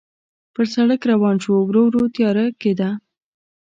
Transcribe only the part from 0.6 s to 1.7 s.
سړک روان شوو،